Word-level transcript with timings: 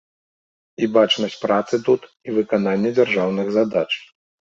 І 0.85 0.87
бачнасць 0.95 1.35
працы 1.43 1.79
тут, 1.89 2.01
і 2.29 2.33
выкананне 2.37 2.89
дзяржаўных 3.01 3.53
задач. 3.59 3.87